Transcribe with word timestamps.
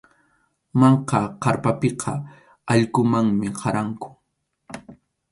Manka 0.79 1.19
kʼarpapiqa 1.41 2.11
allqumanmi 2.71 3.47
qaranku. 3.59 4.09